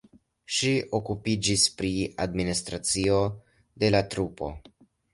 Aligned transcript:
Ŝi 0.53 0.71
okupiĝis 0.99 1.67
pri 1.83 1.93
administracio 2.27 3.23
de 3.85 3.97
la 3.97 4.05
trupo. 4.15 4.55